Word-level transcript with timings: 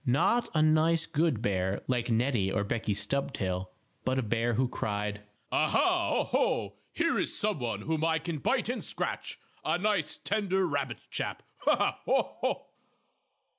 Not 0.03 0.49
a 0.55 0.63
nice 0.63 1.05
good 1.05 1.43
bear, 1.43 1.81
like 1.85 2.09
Neddie 2.09 2.51
or 2.51 2.63
Beckie 2.63 2.95
Stubtail, 2.95 3.69
but 4.03 4.17
a 4.17 4.23
bear 4.23 4.55
who 4.55 4.67
cried: 4.67 5.21
"Ah, 5.51 5.67
ha! 5.69 6.17
Oh, 6.17 6.23
ho! 6.23 6.73
Here 6.91 7.19
is 7.19 7.37
some 7.37 7.59
one 7.59 7.81
whom 7.81 8.03
I 8.03 8.17
can 8.17 8.39
bite 8.39 8.67
and 8.67 8.83
scratch! 8.83 9.37
A 9.63 9.77
nice 9.77 10.17
tender 10.17 10.65
rabbit 10.65 11.01
chap! 11.11 11.43
Ah, 11.67 11.77
ha! 11.77 11.99
Oh, 12.07 12.33
ho!" 12.41 12.67